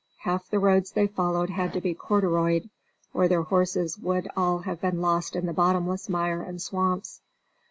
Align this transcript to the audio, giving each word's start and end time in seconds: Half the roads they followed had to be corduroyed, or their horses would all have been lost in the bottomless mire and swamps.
Half 0.21 0.49
the 0.49 0.57
roads 0.57 0.89
they 0.93 1.05
followed 1.05 1.51
had 1.51 1.73
to 1.73 1.79
be 1.79 1.93
corduroyed, 1.93 2.71
or 3.13 3.27
their 3.27 3.43
horses 3.43 3.99
would 3.99 4.27
all 4.35 4.57
have 4.61 4.81
been 4.81 4.99
lost 4.99 5.35
in 5.35 5.45
the 5.45 5.53
bottomless 5.53 6.09
mire 6.09 6.41
and 6.41 6.59
swamps. 6.59 7.21